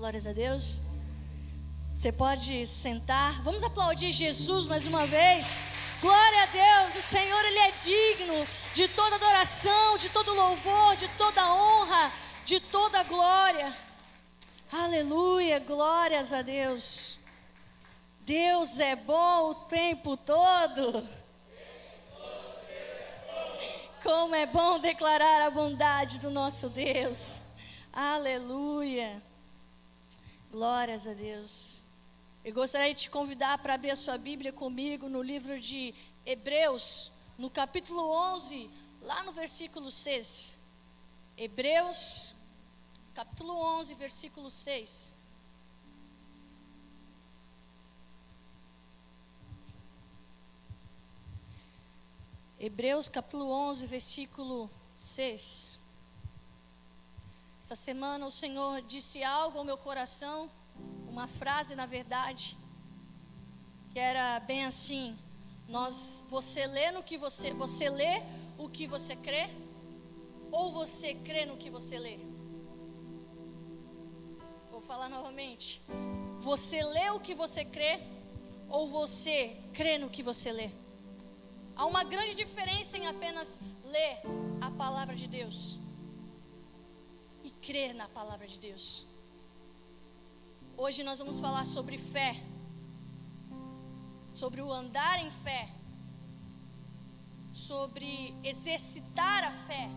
[0.00, 0.80] Glórias a Deus.
[1.94, 3.42] Você pode sentar.
[3.42, 5.60] Vamos aplaudir Jesus mais uma vez.
[6.00, 6.96] Glória a Deus.
[6.96, 12.10] O Senhor ele é digno de toda adoração, de todo louvor, de toda honra,
[12.46, 13.76] de toda glória.
[14.72, 15.60] Aleluia.
[15.60, 17.18] Glórias a Deus.
[18.22, 21.06] Deus é bom o tempo todo.
[24.02, 27.38] Como é bom declarar a bondade do nosso Deus.
[27.92, 29.28] Aleluia.
[30.50, 31.80] Glórias a Deus.
[32.44, 35.94] Eu gostaria de te convidar para abrir a sua Bíblia comigo no livro de
[36.26, 38.68] Hebreus, no capítulo 11,
[39.00, 40.52] lá no versículo 6.
[41.36, 42.34] Hebreus,
[43.14, 45.12] capítulo 11, versículo 6.
[52.58, 55.79] Hebreus capítulo 11, versículo 6.
[57.70, 60.50] Essa semana o Senhor disse algo ao meu coração,
[61.08, 62.56] uma frase na verdade,
[63.92, 65.16] que era bem assim:
[65.68, 68.24] nós, você lê no que você, você lê
[68.58, 69.48] o que você crê,
[70.50, 72.18] ou você crê no que você lê?
[74.72, 75.80] Vou falar novamente.
[76.40, 78.00] Você lê o que você crê,
[78.68, 80.70] ou você crê no que você lê?
[81.76, 84.22] Há uma grande diferença em apenas ler
[84.60, 85.78] a palavra de Deus
[87.70, 89.06] crer na palavra de Deus.
[90.76, 92.34] Hoje nós vamos falar sobre fé,
[94.34, 95.68] sobre o andar em fé,
[97.52, 99.88] sobre exercitar a fé,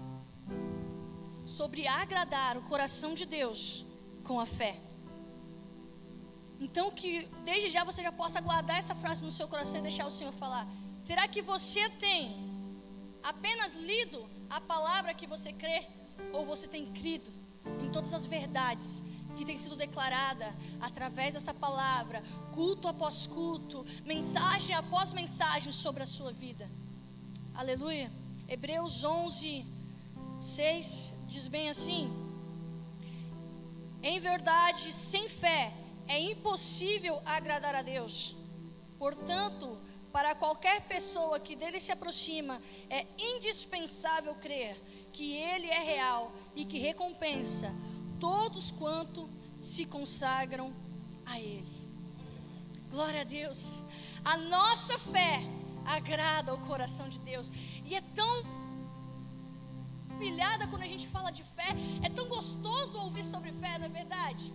[1.48, 3.84] sobre agradar o coração de Deus
[4.24, 4.80] com a fé.
[6.62, 10.06] Então que desde já você já possa guardar essa frase no seu coração e deixar
[10.06, 10.68] o Senhor falar.
[11.04, 12.38] Será que você tem
[13.24, 15.88] apenas lido a palavra que você crê
[16.32, 17.42] ou você tem crido
[17.82, 19.04] em todas as verdades
[19.36, 26.06] que tem sido declarada através dessa palavra, culto após culto, mensagem após mensagem sobre a
[26.06, 26.70] sua vida.
[27.54, 28.12] Aleluia.
[28.48, 29.66] Hebreus 11,
[30.40, 32.12] 6 diz bem assim:
[34.02, 35.74] Em verdade, sem fé
[36.08, 38.36] é impossível agradar a Deus.
[39.00, 39.78] Portanto,
[40.12, 44.78] para qualquer pessoa que dele se aproxima, é indispensável crer
[45.14, 47.74] que ele é real e que recompensa
[48.20, 49.30] todos quanto
[49.60, 50.74] se consagram
[51.26, 51.74] a Ele.
[52.90, 53.84] Glória a Deus.
[54.26, 55.42] A nossa fé
[55.86, 57.52] agrada o coração de Deus.
[57.86, 58.44] E é tão
[60.20, 61.70] pilhada quando a gente fala de fé.
[62.02, 64.54] É tão gostoso ouvir sobre fé, não é verdade?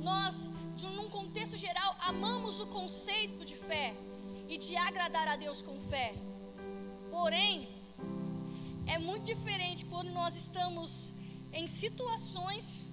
[0.00, 3.94] Nós, de, num contexto geral, amamos o conceito de fé
[4.48, 6.14] e de agradar a Deus com fé.
[7.10, 7.68] Porém,
[8.88, 11.12] é muito diferente quando nós estamos
[11.52, 12.90] em situações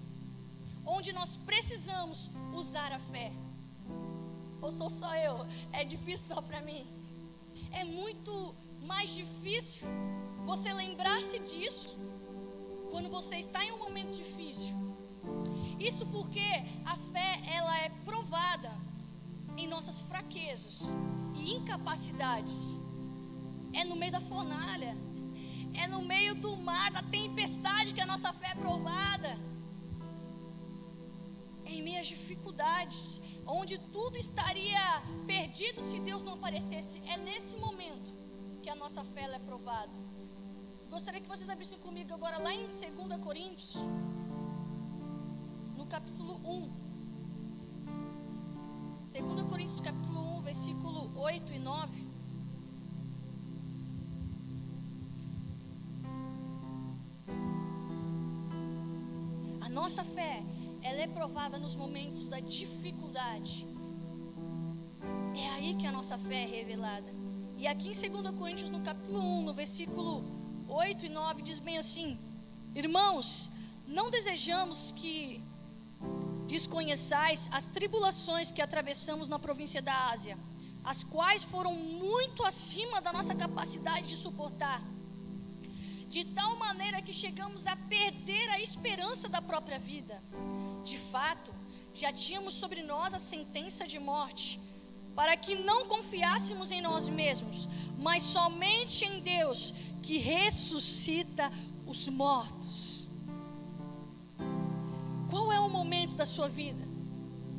[0.85, 3.31] onde nós precisamos usar a fé.
[4.61, 5.47] Ou sou só eu?
[5.71, 6.85] É difícil só para mim?
[7.71, 9.87] É muito mais difícil
[10.45, 11.95] você lembrar-se disso
[12.91, 14.75] quando você está em um momento difícil.
[15.79, 16.47] Isso porque
[16.85, 18.71] a fé ela é provada
[19.57, 20.83] em nossas fraquezas
[21.35, 22.77] e incapacidades.
[23.73, 24.95] É no meio da fornalha
[25.79, 29.37] é no meio do mar, da tempestade que a nossa fé é provada.
[31.65, 37.01] Em meias dificuldades, onde tudo estaria perdido se Deus não aparecesse.
[37.05, 38.13] É nesse momento
[38.61, 39.91] que a nossa fé é provada.
[40.89, 43.75] Gostaria que vocês abrissem comigo agora lá em 2 Coríntios,
[45.75, 46.85] no capítulo 1.
[49.11, 52.04] 2 Coríntios capítulo 1, versículo 8 e 9.
[59.75, 60.41] Nossa fé,
[60.81, 63.67] ela é provada nos momentos da dificuldade.
[65.35, 67.11] É aí que a nossa fé é revelada.
[67.57, 70.23] E aqui em 2 Coríntios, no capítulo 1, no versículo
[70.69, 72.17] 8 e 9, diz bem assim:
[72.73, 73.51] Irmãos,
[73.85, 75.43] não desejamos que
[76.47, 80.37] desconheçais as tribulações que atravessamos na província da Ásia,
[80.85, 84.81] as quais foram muito acima da nossa capacidade de suportar
[86.15, 90.15] de tal maneira que chegamos a perder a esperança da própria vida.
[90.89, 91.51] De fato,
[92.01, 94.57] já tínhamos sobre nós a sentença de morte,
[95.13, 97.67] para que não confiássemos em nós mesmos,
[97.97, 101.51] mas somente em Deus, que ressuscita
[101.85, 103.09] os mortos.
[105.29, 106.83] Qual é o momento da sua vida?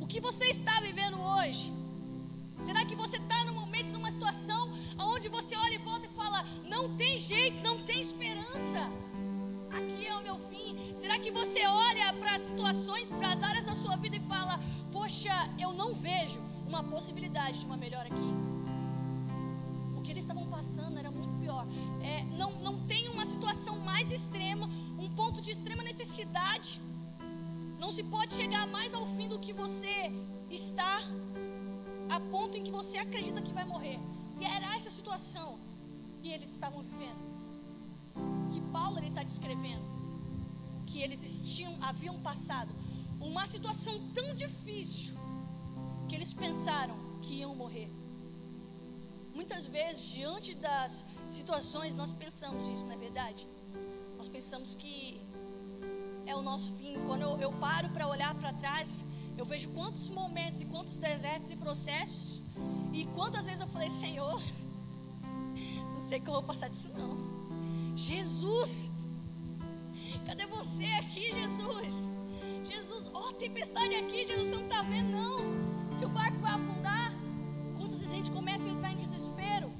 [0.01, 1.71] O que você está vivendo hoje?
[2.65, 6.43] Será que você está num momento, numa situação onde você olha e volta e fala:
[6.65, 8.81] não tem jeito, não tem esperança.
[9.71, 10.77] aqui é o meu fim?
[10.95, 14.59] Será que você olha para as situações, para as áreas da sua vida e fala:
[14.91, 18.31] Poxa, eu não vejo uma possibilidade de uma melhora aqui?
[19.97, 21.65] O que eles estavam passando era muito pior.
[22.01, 26.81] É, não, não tem uma situação mais extrema, um ponto de extrema necessidade.
[27.79, 30.11] Não se pode chegar mais ao fim do que você
[30.49, 31.01] está,
[32.09, 33.99] a ponto em que você acredita que vai morrer.
[34.45, 35.59] Era essa situação
[36.21, 37.21] que eles estavam vivendo.
[38.51, 39.85] Que Paulo está descrevendo.
[40.85, 42.73] Que eles tinham, haviam passado
[43.19, 45.15] uma situação tão difícil
[46.07, 47.89] que eles pensaram que iam morrer.
[49.33, 53.47] Muitas vezes, diante das situações, nós pensamos isso, não é verdade?
[54.17, 55.21] Nós pensamos que
[56.25, 56.95] é o nosso fim.
[57.05, 59.03] Quando eu, eu paro para olhar para trás,
[59.37, 62.41] eu vejo quantos momentos e quantos desertos e processos,
[62.93, 64.41] e quantas vezes eu falei, Senhor,
[65.93, 67.17] não sei como eu vou passar disso não.
[67.95, 68.89] Jesus,
[70.25, 72.09] cadê você aqui, Jesus?
[72.63, 75.97] Jesus, ó, oh, tempestade aqui, Jesus, você não está vendo não?
[75.97, 77.13] Que o barco vai afundar.
[77.77, 79.71] Quantas vezes a gente começa a entrar em desespero?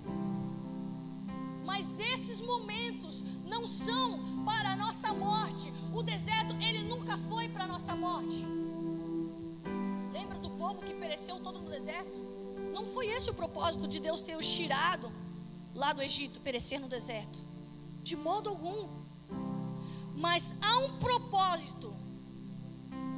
[1.66, 5.74] Mas esses momentos não são para a nossa morte.
[5.94, 8.46] O deserto, ele nunca foi para a nossa morte.
[10.14, 12.37] Lembra do povo que pereceu todo no deserto?
[12.78, 15.12] Não foi esse o propósito de Deus ter os tirado
[15.74, 17.40] lá do Egito, perecer no deserto.
[18.04, 18.88] De modo algum.
[20.16, 21.92] Mas há um propósito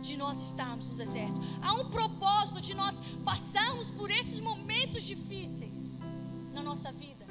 [0.01, 1.41] de nós estarmos no deserto.
[1.61, 5.99] Há um propósito de nós passarmos por esses momentos difíceis
[6.53, 7.25] na nossa vida.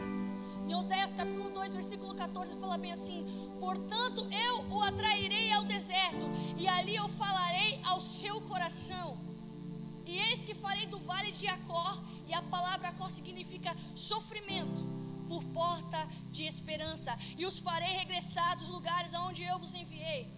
[0.66, 3.24] Em Oséias capítulo 2, versículo 14, fala bem assim:
[3.58, 6.26] Portanto, eu o atrairei ao deserto,
[6.58, 9.16] e ali eu falarei ao seu coração.
[10.04, 14.86] E eis que farei do vale de Acor, e a palavra Acor significa sofrimento,
[15.26, 20.28] por porta de esperança, e os farei regressar dos lugares aonde eu vos enviei.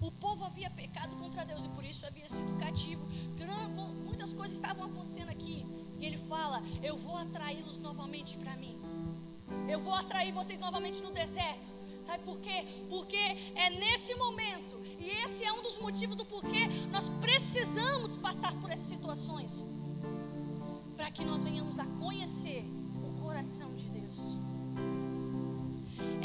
[0.00, 3.06] O povo havia pecado contra Deus e por isso havia sido cativo.
[4.04, 5.66] Muitas coisas estavam acontecendo aqui.
[5.98, 8.76] E ele fala: Eu vou atraí-los novamente para mim.
[9.68, 11.72] Eu vou atrair vocês novamente no deserto.
[12.02, 12.66] Sabe por quê?
[12.88, 13.16] Porque
[13.54, 18.70] é nesse momento, e esse é um dos motivos do porquê nós precisamos passar por
[18.70, 19.64] essas situações
[21.04, 22.64] para que nós venhamos a conhecer
[23.06, 24.18] o coração de Deus.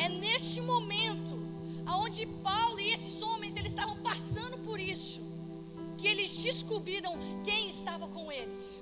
[0.03, 1.35] É neste momento
[1.85, 5.19] aonde Paulo e esses homens eles estavam passando por isso
[5.97, 8.81] que eles descobriram quem estava com eles.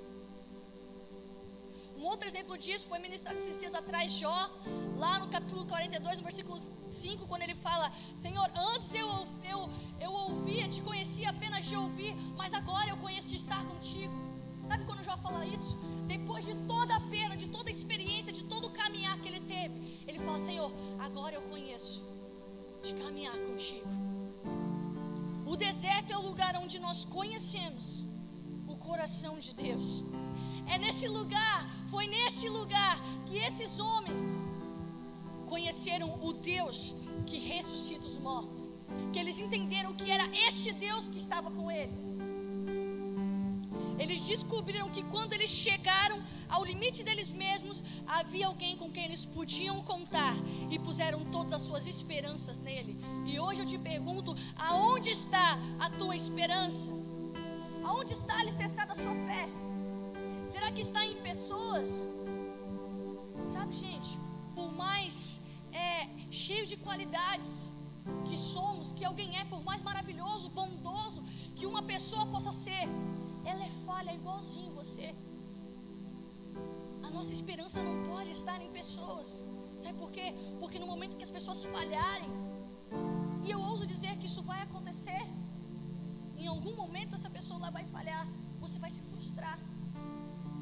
[1.98, 4.38] Um outro exemplo disso foi ministrado esses dias atrás, Jó,
[4.96, 9.10] lá no capítulo 42, no versículo 5, quando ele fala: Senhor, antes eu,
[9.52, 9.60] eu,
[10.06, 14.37] eu ouvia, te conhecia apenas de ouvir, mas agora eu conheço de estar contigo.
[14.68, 15.76] Sabe quando Jó fala isso?
[16.06, 19.40] Depois de toda a pena, de toda a experiência, de todo o caminhar que ele
[19.40, 19.74] teve,
[20.06, 22.04] ele fala: Senhor, agora eu conheço
[22.82, 23.88] de caminhar contigo.
[25.46, 28.04] O deserto é o lugar onde nós conhecemos
[28.66, 30.04] o coração de Deus.
[30.66, 34.46] É nesse lugar, foi nesse lugar que esses homens
[35.46, 36.94] conheceram o Deus
[37.26, 38.74] que ressuscita os mortos.
[39.12, 42.18] Que eles entenderam que era este Deus que estava com eles.
[43.98, 49.24] Eles descobriram que quando eles chegaram ao limite deles mesmos, havia alguém com quem eles
[49.24, 50.34] podiam contar
[50.70, 52.96] e puseram todas as suas esperanças nele.
[53.26, 56.90] E hoje eu te pergunto: aonde está a tua esperança?
[57.84, 59.48] Aonde está alicerçada a sua fé?
[60.46, 62.08] Será que está em pessoas?
[63.44, 64.18] Sabe, gente,
[64.54, 65.40] por mais
[65.72, 67.72] é, cheio de qualidades
[68.26, 71.22] que somos, que alguém é, por mais maravilhoso, bondoso
[71.54, 72.88] que uma pessoa possa ser,
[73.50, 75.08] ela é falha igualzinho você.
[77.06, 79.28] A nossa esperança não pode estar em pessoas.
[79.82, 80.26] Sabe por quê?
[80.60, 82.30] Porque no momento que as pessoas falharem,
[83.46, 85.22] e eu ouso dizer que isso vai acontecer,
[86.36, 88.26] em algum momento essa pessoa lá vai falhar,
[88.64, 89.58] você vai se frustrar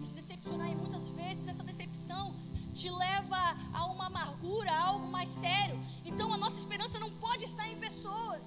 [0.03, 0.69] e se decepcionar.
[0.71, 2.25] E muitas vezes essa decepção
[2.73, 5.79] te leva a uma amargura, a algo mais sério.
[6.05, 8.45] Então a nossa esperança não pode estar em pessoas.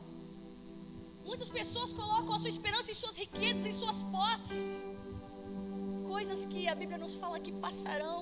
[1.29, 4.67] Muitas pessoas colocam a sua esperança em suas riquezas, em suas posses.
[6.11, 8.19] Coisas que a Bíblia nos fala que passarão.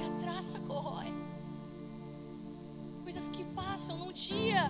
[0.00, 1.10] E a traça corrói.
[3.04, 4.62] Coisas que passam num dia.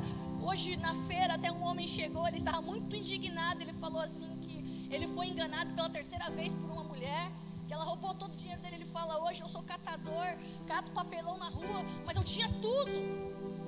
[0.43, 3.63] Hoje na feira até um homem chegou, ele estava muito indignado.
[3.63, 4.57] Ele falou assim que
[4.95, 7.31] ele foi enganado pela terceira vez por uma mulher.
[7.69, 8.77] Que ela roubou todo o dinheiro dele.
[8.81, 10.29] Ele fala: Hoje eu sou catador,
[10.67, 12.91] cato papelão na rua, mas eu tinha tudo.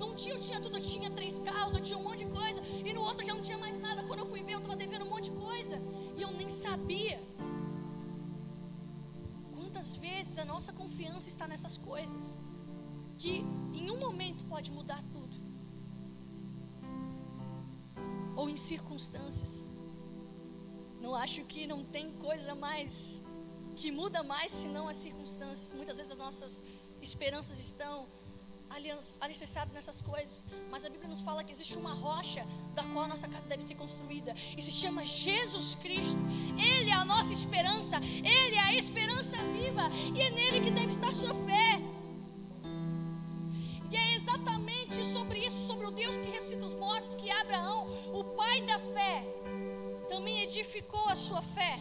[0.03, 2.61] Num dia eu tinha tudo, eu tinha três carros, eu tinha um monte de coisa.
[2.85, 4.03] E no outro já não tinha mais nada.
[4.03, 5.77] Quando eu fui ver, eu estava devendo um monte de coisa.
[6.17, 7.19] E eu nem sabia.
[9.57, 12.37] Quantas vezes a nossa confiança está nessas coisas?
[13.17, 13.35] Que
[13.81, 15.23] em um momento pode mudar tudo.
[18.53, 19.53] em circunstâncias.
[21.01, 23.21] Não acho que não tem coisa mais
[23.75, 25.73] que muda mais senão as circunstâncias.
[25.73, 26.62] Muitas vezes as nossas
[27.01, 28.07] esperanças estão
[29.21, 33.09] alicerçadas nessas coisas, mas a Bíblia nos fala que existe uma rocha da qual a
[33.09, 36.23] nossa casa deve ser construída e se chama Jesus Cristo.
[36.59, 40.91] Ele é a nossa esperança, ele é a esperança viva e é nele que deve
[40.91, 41.81] estar sua fé.
[43.91, 48.25] E é exatamente sobre isso, sobre o Deus que ressuscita os mortos, que Abraão, o
[48.25, 49.23] pai da fé,
[50.09, 51.79] também edificou a sua fé.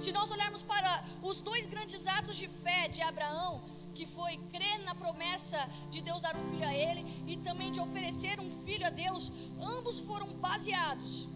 [0.00, 3.62] Se nós olharmos para os dois grandes atos de fé de Abraão,
[3.96, 5.58] que foi crer na promessa
[5.90, 9.32] de Deus dar um filho a ele e também de oferecer um filho a Deus,
[9.58, 11.26] ambos foram baseados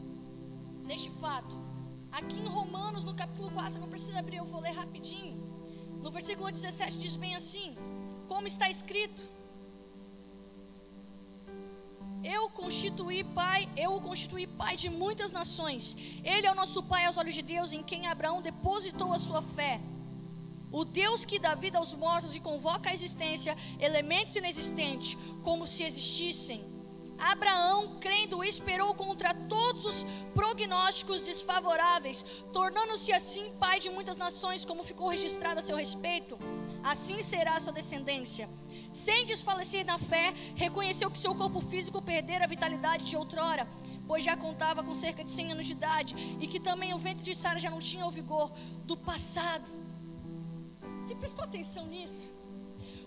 [0.84, 1.56] neste fato.
[2.12, 5.36] Aqui em Romanos, no capítulo 4, não precisa abrir, eu vou ler rapidinho.
[6.02, 7.68] No versículo 17 diz bem assim:
[8.28, 9.22] Como está escrito,
[12.22, 15.96] eu constituí pai, eu o constituí pai de muitas nações.
[16.22, 19.40] Ele é o nosso pai aos olhos de Deus, em quem Abraão depositou a sua
[19.40, 19.80] fé.
[20.72, 25.82] O Deus que dá vida aos mortos e convoca à existência elementos inexistentes, como se
[25.82, 26.64] existissem.
[27.18, 34.82] Abraão, crendo, esperou contra todos os prognósticos desfavoráveis, tornando-se assim pai de muitas nações, como
[34.82, 36.38] ficou registrado a seu respeito.
[36.82, 38.48] Assim será a sua descendência
[38.92, 43.68] sem desfalecer na fé, reconheceu que seu corpo físico perdera a vitalidade de outrora,
[44.06, 47.22] pois já contava com cerca de 100 anos de idade, e que também o ventre
[47.22, 48.50] de Sara já não tinha o vigor
[48.84, 49.89] do passado.
[51.10, 52.32] Você prestou atenção nisso?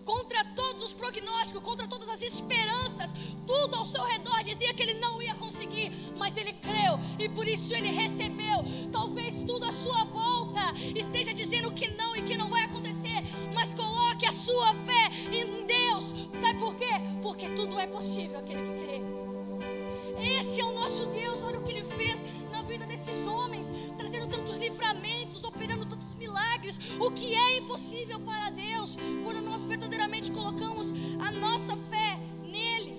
[0.03, 3.13] Contra todos os prognósticos, contra todas as esperanças,
[3.47, 7.47] tudo ao seu redor dizia que ele não ia conseguir, mas ele creu e por
[7.47, 8.59] isso ele recebeu.
[8.91, 13.73] Talvez tudo à sua volta esteja dizendo que não e que não vai acontecer, mas
[13.73, 16.13] coloque a sua fé em Deus.
[16.41, 16.91] Sabe por quê?
[17.21, 19.01] Porque tudo é possível aquele que crê.
[20.39, 21.41] Esse é o nosso Deus.
[21.41, 26.79] Olha o que ele fez na vida desses homens, trazendo tantos livramentos, operando tantos milagres.
[26.99, 30.93] O que é impossível para Deus quando nós verdadeiramente colocamos
[31.27, 32.11] a nossa fé
[32.53, 32.95] nele.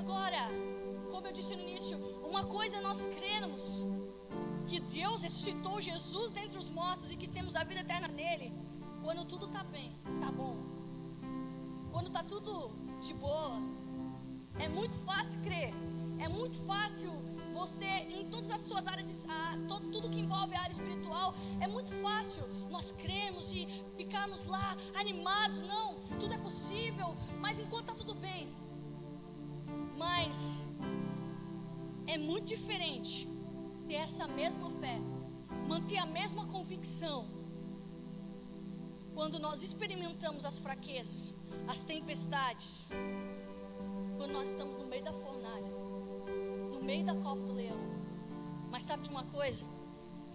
[0.00, 0.42] Agora,
[1.10, 1.96] como eu disse no início,
[2.32, 3.62] uma coisa é nós cremos
[4.68, 8.52] que Deus ressuscitou Jesus dentre os mortos e que temos a vida eterna nele.
[9.02, 10.56] Quando tudo está bem, tá bom.
[11.92, 13.60] Quando está tudo de boa,
[14.58, 15.72] é muito fácil crer.
[16.18, 17.10] É muito fácil
[17.60, 19.06] você, em todas as suas áreas,
[19.68, 24.74] todo, tudo que envolve a área espiritual, é muito fácil nós cremos e ficarmos lá
[24.94, 25.62] animados.
[25.62, 28.48] Não, tudo é possível, mas enquanto está tudo bem.
[29.98, 30.64] Mas
[32.06, 33.28] é muito diferente
[33.86, 34.98] ter essa mesma fé,
[35.68, 37.26] manter a mesma convicção
[39.14, 41.34] quando nós experimentamos as fraquezas,
[41.68, 42.88] as tempestades,
[44.16, 45.79] quando nós estamos no meio da fornalha,
[46.80, 47.76] no meio da cova do leão.
[48.70, 49.66] Mas sabe de uma coisa?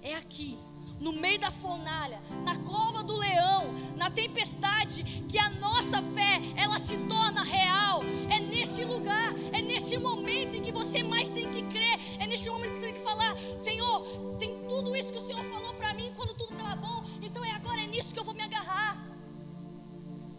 [0.01, 0.57] É aqui,
[0.99, 6.77] no meio da fornalha, na cova do leão, na tempestade, que a nossa fé ela
[6.77, 8.01] se torna real.
[8.29, 12.49] É nesse lugar, é nesse momento em que você mais tem que crer, é nesse
[12.49, 15.93] momento que você tem que falar: Senhor, tem tudo isso que o Senhor falou para
[15.93, 19.03] mim quando tudo estava bom, então é agora, é nisso que eu vou me agarrar.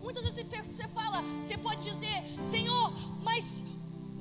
[0.01, 2.93] Muitas vezes você fala, você pode dizer, Senhor,
[3.25, 3.65] mas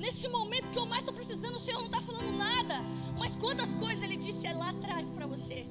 [0.04, 2.82] nesse momento que eu mais estou precisando, o Senhor não está falando nada.
[3.18, 5.66] Mas quantas coisas Ele disse lá atrás para você?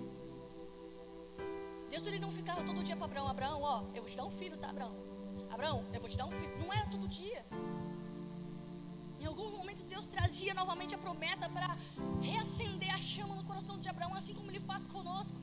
[1.94, 4.34] Deus ele não ficava todo dia para Abraão, Abraão, ó, eu vou te dar um
[4.38, 4.94] filho, tá, Abraão?
[5.56, 6.54] Abraão, eu vou te dar um filho.
[6.62, 7.40] Não era todo dia.
[9.20, 11.78] Em alguns momentos Deus trazia novamente a promessa para
[12.20, 15.38] reacender a chama no coração de Abraão, assim como Ele faz conosco.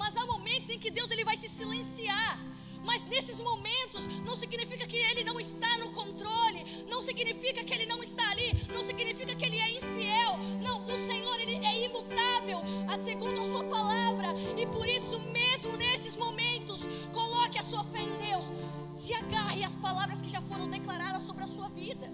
[0.00, 2.38] Mas há momentos em que Deus ele vai se silenciar.
[2.84, 7.86] Mas nesses momentos não significa que ele não está no controle, não significa que ele
[7.86, 10.38] não está ali, não significa que ele é infiel.
[10.60, 15.76] Não, o Senhor ele é imutável, a segundo a sua palavra, e por isso mesmo
[15.76, 16.80] nesses momentos,
[17.12, 18.52] coloque a sua fé em Deus.
[18.94, 22.12] Se agarre às palavras que já foram declaradas sobre a sua vida.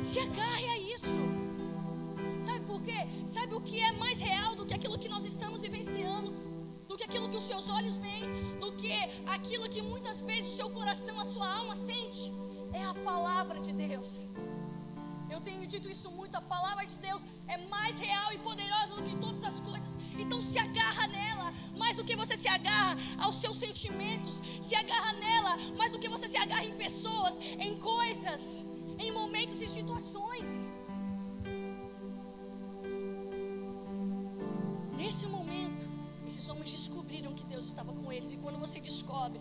[0.00, 1.18] Se agarre a isso.
[2.38, 3.06] Sabe por quê?
[3.26, 6.51] Sabe o que é mais real do que aquilo que nós estamos vivenciando?
[6.92, 8.26] Do que aquilo que os seus olhos veem,
[8.62, 8.94] do que
[9.36, 12.24] aquilo que muitas vezes o seu coração, a sua alma sente.
[12.80, 14.10] É a palavra de Deus.
[15.34, 19.02] Eu tenho dito isso muito, a palavra de Deus é mais real e poderosa do
[19.08, 19.98] que todas as coisas.
[20.22, 21.48] Então se agarra nela,
[21.82, 26.10] mais do que você se agarra aos seus sentimentos, se agarra nela, mais do que
[26.14, 28.66] você se agarra em pessoas, em coisas,
[28.98, 30.68] em momentos e situações.
[35.00, 35.51] Nesse momento,
[37.12, 38.32] descobriram que Deus estava com eles.
[38.32, 39.40] E quando você descobre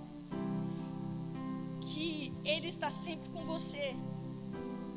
[1.79, 3.95] que Ele está sempre com você,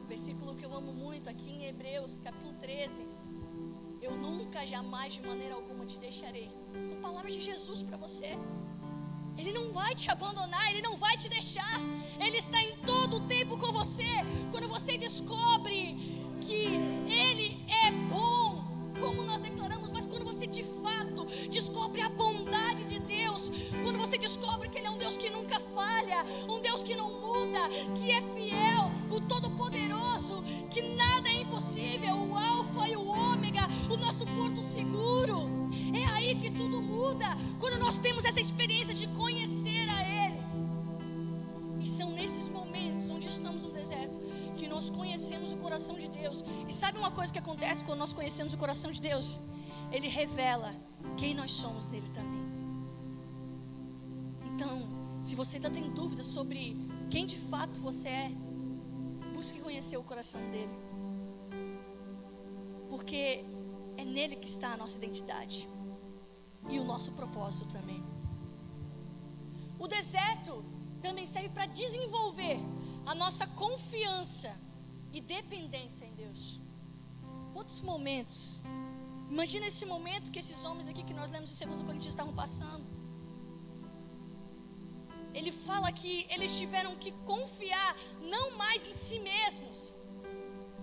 [0.09, 3.07] versículo que eu amo muito aqui em Hebreus, capítulo 13.
[4.03, 6.51] Eu nunca, jamais, de maneira alguma te deixarei.
[6.89, 8.31] São palavras de Jesus para você.
[9.39, 11.77] Ele não vai te abandonar, Ele não vai te deixar.
[12.19, 14.13] Ele está em todo o tempo com você.
[14.51, 15.79] Quando você descobre
[16.41, 16.63] que
[17.25, 17.49] Ele
[17.85, 18.34] é bom,
[19.05, 24.17] como nós declaramos, mas quando você de fato descobre a bondade de Deus, quando você
[24.17, 28.11] descobre que Ele é um Deus que nunca falha, um Deus que não muda, que
[28.11, 34.25] é fiel, o Todo-Poderoso, que nada é impossível, o Alfa e o Ômega, o nosso
[34.25, 35.53] porto seguro.
[35.95, 39.54] É aí que tudo muda, quando nós temos essa experiência de conhecer
[44.75, 46.45] nós conhecemos o coração de Deus.
[46.69, 49.41] E sabe uma coisa que acontece quando nós conhecemos o coração de Deus?
[49.93, 50.75] Ele revela
[51.17, 52.45] quem nós somos nele também.
[54.53, 54.83] Então,
[55.23, 56.77] se você ainda tem dúvidas sobre
[57.09, 58.33] quem de fato você é,
[59.33, 60.77] busque conhecer o coração dele.
[62.91, 63.45] Porque
[63.97, 65.69] é nele que está a nossa identidade
[66.69, 68.03] e o nosso propósito também.
[69.79, 70.65] O deserto
[71.01, 72.59] também serve para desenvolver
[73.07, 74.64] a nossa confiança
[75.17, 76.43] e dependência em Deus.
[77.55, 78.61] Quantos momentos?
[79.31, 82.85] Imagina esse momento que esses homens aqui que nós lemos em 2 Coríntios estavam passando.
[85.33, 87.97] Ele fala que eles tiveram que confiar
[88.35, 89.95] não mais em si mesmos,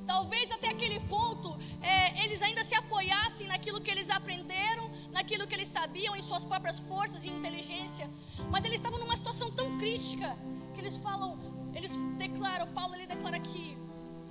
[0.05, 5.55] Talvez até aquele ponto é, eles ainda se apoiassem naquilo que eles aprenderam, naquilo que
[5.55, 8.09] eles sabiam, em suas próprias forças e inteligência.
[8.49, 10.35] Mas eles estavam numa situação tão crítica
[10.73, 11.37] que eles falam,
[11.73, 13.77] eles declaram, Paulo ele declara que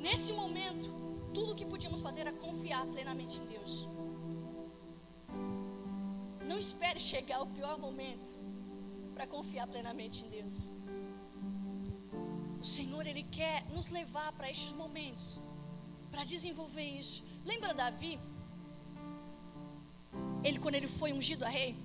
[0.07, 0.88] nesse momento
[1.33, 3.87] tudo o que podíamos fazer era confiar plenamente em Deus.
[6.50, 8.30] Não espere chegar o pior momento
[9.14, 10.73] para confiar plenamente em Deus.
[12.61, 15.38] O Senhor ele quer nos levar para estes momentos
[16.11, 17.23] para desenvolver isso.
[17.45, 18.19] Lembra Davi?
[20.42, 21.76] Ele, quando ele foi ungido a rei,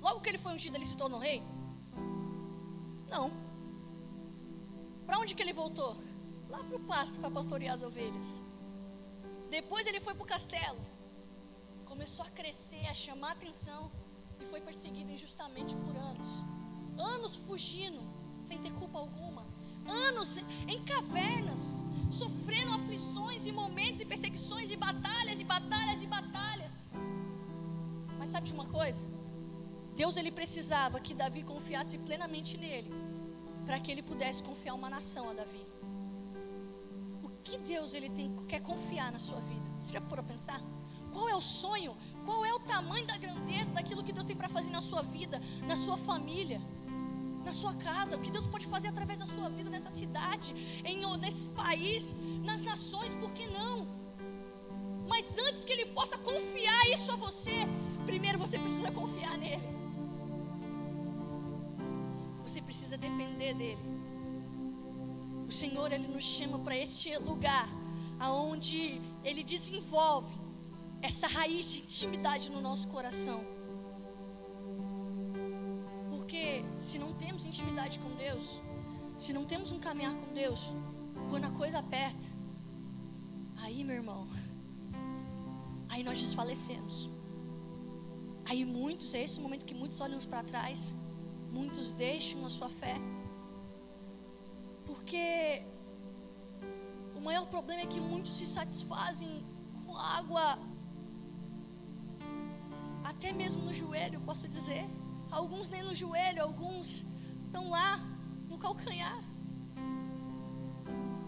[0.00, 1.42] logo que ele foi ungido, ele se tornou rei?
[3.10, 3.30] Não.
[5.06, 5.96] Para onde que ele voltou?
[6.52, 8.28] Lá para o pasto para pastorear as ovelhas.
[9.56, 10.82] Depois ele foi para o castelo.
[11.92, 13.82] Começou a crescer, a chamar atenção.
[14.40, 16.30] E foi perseguido injustamente por anos.
[17.14, 18.02] Anos fugindo,
[18.44, 19.44] sem ter culpa alguma.
[20.08, 20.30] Anos
[20.72, 21.62] em cavernas
[22.12, 26.74] sofrendo aflições e momentos e perseguições e batalhas e batalhas e batalhas.
[28.18, 29.02] Mas sabe de uma coisa?
[29.96, 32.90] Deus ele precisava que Davi confiasse plenamente nele,
[33.66, 35.71] para que ele pudesse confiar uma nação a Davi.
[37.52, 39.66] Que Deus ele tem, quer confiar na sua vida?
[39.82, 40.58] Você já parou a pensar?
[41.12, 41.94] Qual é o sonho?
[42.24, 45.38] Qual é o tamanho da grandeza daquilo que Deus tem para fazer na sua vida,
[45.66, 46.60] na sua família?
[47.44, 51.04] na sua casa, o que Deus pode fazer através da sua vida nessa cidade, em,
[51.18, 53.84] nesse país, nas nações, por que não?
[55.08, 57.66] Mas antes que Ele possa confiar isso a você,
[58.06, 59.68] primeiro você precisa confiar nele.
[62.44, 64.11] Você precisa depender dele.
[65.52, 67.68] O Senhor, Ele nos chama para este lugar,
[68.18, 70.34] aonde Ele desenvolve
[71.02, 73.44] essa raiz de intimidade no nosso coração.
[76.08, 78.62] Porque se não temos intimidade com Deus,
[79.18, 80.58] se não temos um caminhar com Deus,
[81.28, 82.26] quando a coisa aperta,
[83.58, 84.26] aí, meu irmão,
[85.90, 87.10] aí nós desfalecemos.
[88.46, 90.96] Aí muitos, é esse momento que muitos olham para trás,
[91.52, 92.96] muitos deixam a sua fé.
[95.02, 95.62] Porque
[97.16, 99.44] o maior problema é que muitos se satisfazem
[99.84, 100.58] com água
[103.02, 104.84] até mesmo no joelho, posso dizer
[105.30, 107.04] alguns nem no joelho, alguns
[107.46, 108.00] estão lá
[108.48, 109.18] no calcanhar.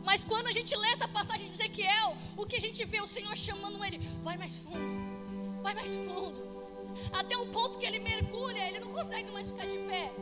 [0.05, 3.07] Mas quando a gente lê essa passagem de Ezequiel, o que a gente vê o
[3.07, 4.95] Senhor chamando ele, vai mais fundo,
[5.63, 6.41] vai mais fundo,
[7.13, 10.13] até um ponto que ele mergulha, ele não consegue mais ficar de pé.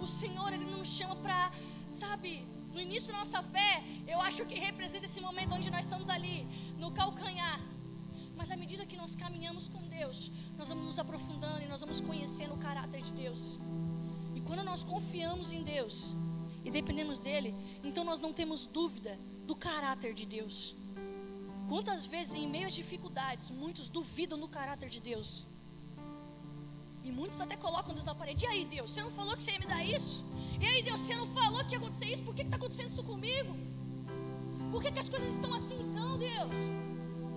[0.00, 1.50] O Senhor, ele nos chama para,
[1.94, 6.08] sabe, no início da nossa fé, eu acho que representa esse momento onde nós estamos
[6.08, 6.46] ali,
[6.78, 7.60] no calcanhar.
[8.36, 12.00] Mas à medida que nós caminhamos com Deus, nós vamos nos aprofundando e nós vamos
[12.00, 13.58] conhecendo o caráter de Deus.
[14.34, 16.14] E quando nós confiamos em Deus
[16.64, 20.74] e dependemos dele, então nós não temos dúvida do caráter de Deus.
[21.68, 25.46] Quantas vezes em meio às dificuldades, muitos duvidam do caráter de Deus?
[27.04, 28.44] E muitos até colocam Deus na parede.
[28.44, 30.24] E aí, Deus, você não falou que você ia me dar isso?
[30.60, 32.22] E aí, Deus, você não falou que ia acontecer isso?
[32.22, 33.56] Por que está acontecendo isso comigo?
[34.70, 36.56] Por que, que as coisas estão assim então, Deus?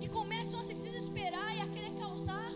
[0.00, 2.48] E começam a se desesperar e a querer causar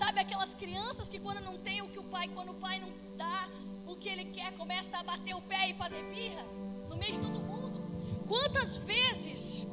[0.00, 2.90] Sabe aquelas crianças que quando não tem o que o pai, quando o pai não
[3.16, 3.48] dá
[3.84, 6.44] o que ele quer, começa a bater o pé e fazer birra?
[6.88, 7.78] No meio de todo mundo.
[8.32, 9.66] Quantas vezes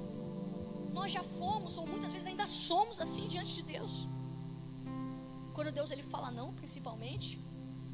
[0.91, 4.07] nós já fomos, ou muitas vezes ainda somos assim diante de Deus?
[5.53, 7.39] Quando Deus ele fala não, principalmente,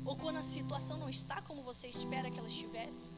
[0.06, 3.10] ou quando a situação não está como você espera que ela estivesse.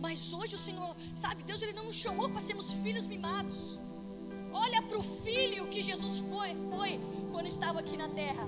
[0.00, 3.78] Mas hoje o Senhor, sabe, Deus ele não nos chamou para sermos filhos mimados.
[4.52, 7.00] Olha para o filho que Jesus foi, foi
[7.32, 8.46] quando estava aqui na terra.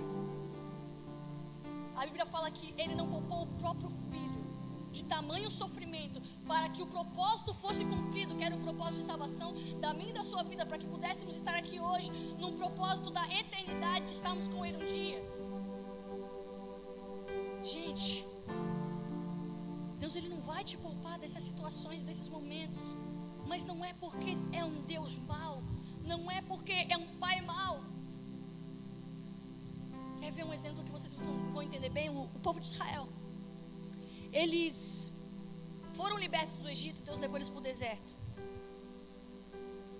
[1.97, 4.27] A Bíblia fala que ele não poupou o próprio filho
[4.93, 9.55] de tamanho sofrimento para que o propósito fosse cumprido, que era o propósito de salvação
[9.81, 13.27] da minha e da sua vida, para que pudéssemos estar aqui hoje num propósito da
[13.27, 15.36] eternidade de estarmos com ele um dia.
[17.67, 18.25] Gente,
[19.99, 22.79] Deus ele não vai te poupar dessas situações, desses momentos,
[23.45, 25.61] mas não é porque é um Deus mau,
[26.05, 27.81] não é porque é um pai mau.
[30.21, 32.09] Quer ver um exemplo que vocês vão entender bem?
[32.09, 33.09] O, o povo de Israel.
[34.33, 35.11] Eles
[35.95, 38.15] foram libertos do Egito, Deus levou eles para o deserto.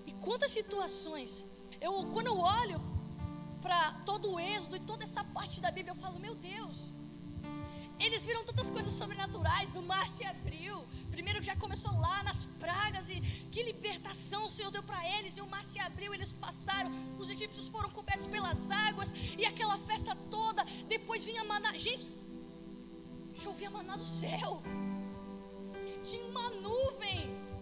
[0.05, 1.45] E quantas situações,
[1.81, 2.79] eu, quando eu olho
[3.61, 6.96] para todo o êxodo e toda essa parte da Bíblia, eu falo, meu Deus,
[7.99, 10.85] eles viram tantas coisas sobrenaturais, o mar se abriu.
[11.11, 13.19] Primeiro já começou lá nas pragas e
[13.51, 15.35] que libertação o Senhor deu para eles.
[15.35, 16.91] E o mar se abriu, eles passaram.
[17.17, 20.63] Os egípcios foram cobertos pelas águas e aquela festa toda.
[20.87, 21.75] Depois vinha maná.
[21.77, 22.07] Gente,
[23.41, 24.61] chovia maná do céu.
[26.05, 27.16] Tinha uma nuvem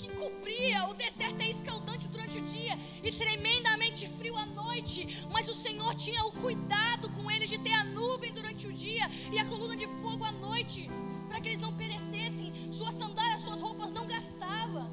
[0.06, 0.88] que cobria.
[0.88, 5.26] O deserto é escaldante durante o dia e tremendamente frio à noite.
[5.32, 9.10] Mas o Senhor tinha o cuidado com eles de ter a nuvem durante o dia
[9.32, 10.90] e a coluna de fogo à noite,
[11.28, 12.54] para que eles não perecessem.
[12.72, 14.90] Suas sandálias, suas roupas não gastavam.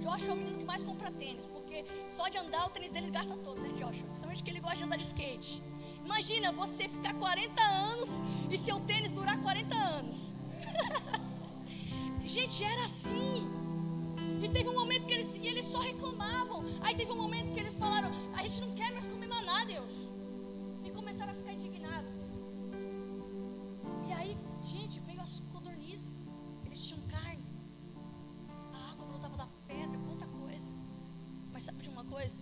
[0.00, 3.10] Joshua é o menino que mais compra tênis, porque só de andar o tênis dele
[3.10, 4.06] gasta todo, né, Joshua?
[4.08, 5.62] Principalmente que ele gosta de andar de skate.
[6.04, 8.20] Imagina você ficar 40 anos
[8.50, 10.34] e seu tênis durar 40 anos.
[12.24, 13.61] Gente, era assim.
[14.42, 16.64] E teve um momento que eles, e eles só reclamavam.
[16.80, 19.92] Aí teve um momento que eles falaram: A gente não quer mais comer maná, Deus.
[20.84, 22.10] E começaram a ficar indignados.
[24.08, 26.10] E aí, gente, veio as codornizes.
[26.66, 27.44] Eles tinham carne.
[28.72, 30.72] A água brotava da pedra, quanta coisa.
[31.52, 32.40] Mas sabe de uma coisa?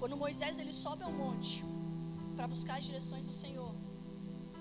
[0.00, 1.64] Quando Moisés ele sobe ao monte
[2.34, 3.72] para buscar as direções do Senhor.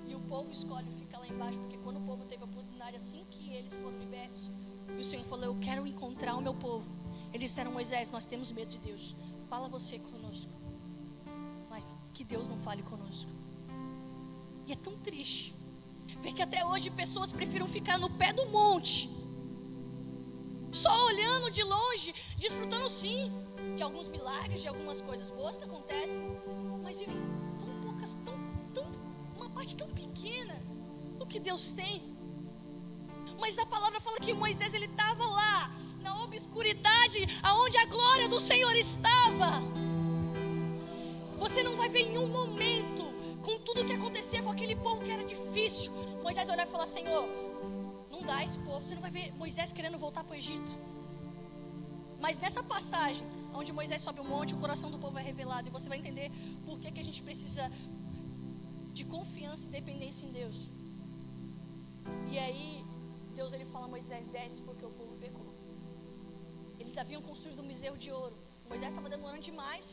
[0.08, 3.26] E o povo escolhe ficar lá embaixo, porque quando o povo teve a oportunidade, assim
[3.32, 4.52] que eles foram libertos,
[4.98, 6.88] e o Senhor falou: Eu quero encontrar o meu povo.
[7.34, 9.16] Eles disseram: Moisés, nós temos medo de Deus.
[9.50, 10.52] Fala você conosco.
[11.70, 13.30] Mas que Deus não fale conosco.
[14.68, 15.54] E é tão triste
[16.22, 19.10] ver que até hoje pessoas prefiram ficar no pé do monte,
[20.72, 23.32] só olhando de longe, desfrutando sim
[23.76, 26.24] de alguns milagres, de algumas coisas boas que acontecem,
[26.82, 27.18] mas vivem
[27.60, 28.34] tão poucas, tão,
[28.74, 28.86] tão,
[29.36, 30.56] uma parte tão pequena
[31.18, 32.13] do que Deus tem.
[33.44, 35.70] Mas a palavra fala que Moisés ele estava lá,
[36.02, 39.50] na obscuridade, aonde a glória do Senhor estava.
[41.38, 43.04] Você não vai ver em um momento,
[43.46, 45.92] com tudo que acontecia com aquele povo que era difícil,
[46.28, 47.26] Moisés olhar e falar: Senhor,
[48.10, 48.82] não dá esse povo.
[48.82, 50.72] Você não vai ver Moisés querendo voltar para o Egito.
[52.22, 55.68] Mas nessa passagem, onde Moisés sobe o monte, o coração do povo é revelado.
[55.68, 56.32] E você vai entender
[56.66, 57.70] por que, que a gente precisa
[58.94, 60.56] de confiança e dependência em Deus.
[62.32, 62.86] E aí,
[63.40, 65.50] Deus ele fala: Moisés, desce porque o povo pecou.
[66.80, 68.36] Eles haviam construído um bezerro de ouro.
[68.70, 69.86] Moisés estava demorando demais.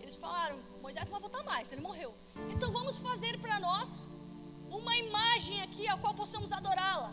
[0.00, 2.12] Eles falaram: Moisés não vai voltar mais, ele morreu.
[2.54, 4.06] Então vamos fazer para nós
[4.70, 7.12] uma imagem aqui a qual possamos adorá-la.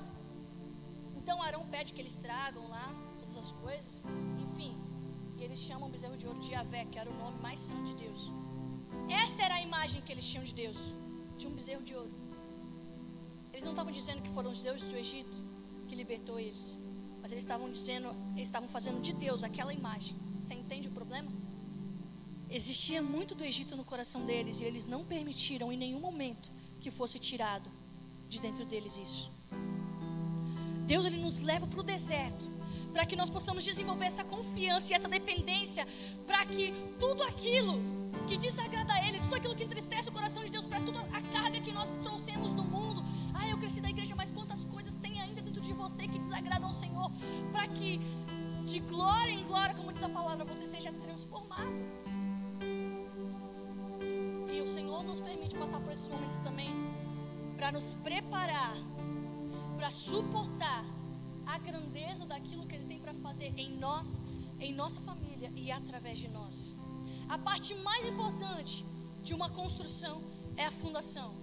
[1.17, 2.88] Então Arão pede que eles tragam lá
[3.19, 4.03] todas as coisas,
[4.45, 4.73] enfim.
[5.38, 7.84] E eles chamam o bezerro de ouro de Yahvé, que era o nome mais santo
[7.84, 8.32] de Deus.
[9.23, 10.79] Essa era a imagem que eles tinham de Deus.
[11.38, 12.18] De um bezerro de ouro.
[13.60, 15.36] Eles não estavam dizendo que foram os deuses do Egito
[15.86, 16.78] que libertou eles.
[17.22, 20.15] Mas eles estavam dizendo, eles estavam fazendo de Deus aquela imagem.
[20.39, 21.30] Você entende o problema?
[22.50, 26.89] Existia muito do Egito no coração deles e eles não permitiram em nenhum momento que
[26.89, 27.69] fosse tirado
[28.30, 29.30] de dentro deles isso.
[30.88, 32.50] Deus ele nos leva para o deserto
[32.93, 35.86] para que nós possamos desenvolver essa confiança e essa dependência
[36.26, 37.78] para que tudo aquilo
[38.26, 41.22] que desagrada a Ele, tudo aquilo que entristece o coração de Deus, para toda a
[41.34, 43.04] carga que nós trouxemos do mundo,
[43.39, 46.67] ah, eu cresci da igreja, mas quantas coisas tem ainda dentro de você que desagradam
[46.67, 47.10] ao Senhor,
[47.52, 47.99] para que
[48.65, 51.80] de glória em glória, como diz a palavra, você seja transformado.
[54.54, 56.69] E o Senhor nos permite passar por esses momentos também,
[57.56, 58.75] para nos preparar,
[59.78, 60.84] para suportar
[61.45, 64.21] a grandeza daquilo que Ele tem para fazer em nós,
[64.60, 66.78] em nossa família e através de nós.
[67.28, 68.86] A parte mais importante
[69.23, 70.21] de uma construção
[70.58, 71.38] é a fundação.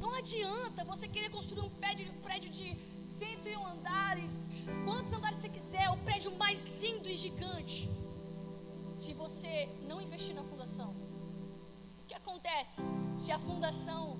[0.00, 4.48] Não adianta você querer construir um prédio, um prédio de 101 andares,
[4.84, 7.88] quantos andares você quiser, o prédio mais lindo e gigante.
[8.94, 10.90] Se você não investir na fundação,
[12.02, 12.82] o que acontece?
[13.16, 14.18] Se a fundação,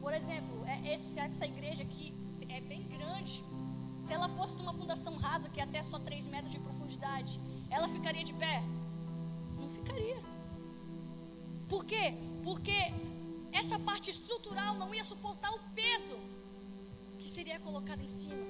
[0.00, 2.14] por exemplo, é essa igreja aqui
[2.48, 3.44] é bem grande,
[4.06, 7.38] se ela fosse de uma fundação rasa, que é até só 3 metros de profundidade,
[7.70, 8.62] ela ficaria de pé?
[9.60, 10.18] Não ficaria.
[11.68, 12.14] Por quê?
[12.42, 12.78] Porque
[13.52, 16.16] essa parte estrutural não ia suportar o peso
[17.18, 18.44] que seria colocado em cima.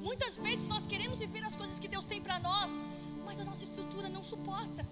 [0.00, 2.84] Muitas vezes nós queremos viver as coisas que Deus tem para nós,
[3.24, 4.86] mas a nossa estrutura não suporta.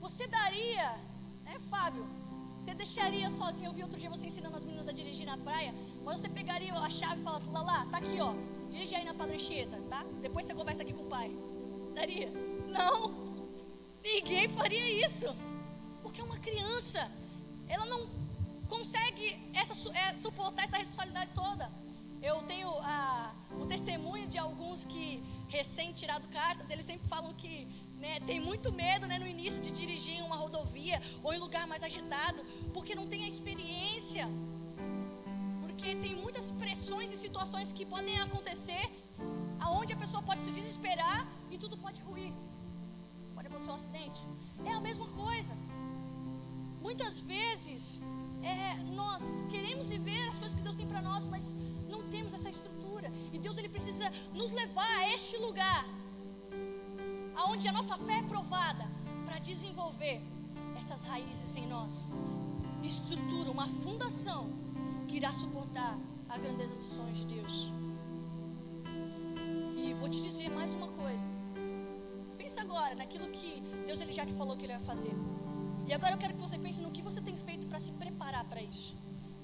[0.00, 0.96] Você daria,
[1.44, 2.06] né, Fábio?
[2.64, 3.68] Você deixaria sozinho?
[3.68, 6.72] Eu vi outro dia você ensinando as meninas a dirigir na praia, mas você pegaria
[6.72, 8.34] a chave e falaria: Lala, tá aqui, ó,
[8.70, 10.04] dirige aí na padrancheta, tá?
[10.22, 11.30] Depois você conversa aqui com o pai.
[11.94, 12.30] Daria?
[12.66, 13.14] Não,
[14.02, 15.26] ninguém faria isso,
[16.02, 17.10] porque é uma criança
[17.68, 18.08] ela não
[18.68, 21.70] consegue essa, é, suportar essa responsabilidade toda.
[22.22, 27.68] Eu tenho a, o testemunho de alguns que, recém-tirados cartas, eles sempre falam que
[28.04, 31.66] né, tem muito medo né, no início de dirigir em uma rodovia ou em lugar
[31.66, 34.26] mais agitado, porque não tem a experiência.
[35.62, 38.84] Porque tem muitas pressões e situações que podem acontecer,
[39.60, 42.32] aonde a pessoa pode se desesperar e tudo pode ruir.
[43.34, 44.20] Pode acontecer um acidente.
[44.64, 45.54] É a mesma coisa.
[46.86, 47.98] Muitas vezes
[48.42, 51.56] é, nós queremos viver as coisas que Deus tem para nós, mas
[51.88, 53.10] não temos essa estrutura.
[53.32, 55.82] E Deus ele precisa nos levar a este lugar,
[57.34, 58.86] aonde a nossa fé é provada,
[59.24, 60.20] para desenvolver
[60.78, 62.10] essas raízes em nós.
[62.82, 64.42] Estrutura, uma fundação
[65.08, 67.72] que irá suportar a grandeza dos sonhos de Deus.
[69.82, 71.26] E vou te dizer mais uma coisa.
[72.36, 75.14] Pensa agora naquilo que Deus ele já te falou que ele vai fazer.
[75.86, 78.44] E agora eu quero que você pense no que você tem feito para se preparar
[78.44, 78.96] para isso.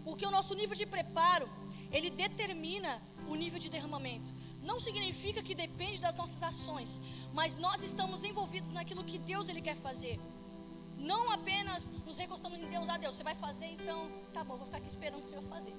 [0.04, 1.48] Porque o nosso nível de preparo,
[1.92, 4.32] ele determina o nível de derramamento.
[4.62, 7.00] Não significa que depende das nossas ações,
[7.32, 10.18] mas nós estamos envolvidos naquilo que Deus ele quer fazer.
[10.96, 14.66] Não apenas nos recostamos em Deus, ah Deus, você vai fazer, então tá bom, vou
[14.66, 15.74] ficar aqui esperando o Senhor fazer.